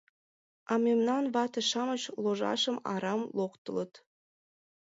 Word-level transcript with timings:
А 0.71 0.73
мемнан 0.85 1.23
вате-шамыч 1.33 2.03
ложашым 2.23 2.77
арам 2.93 3.21
локтылыт... 3.37 3.91